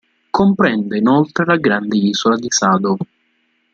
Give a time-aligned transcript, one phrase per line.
[0.31, 2.97] Comprende inoltre la grande isola di Sado.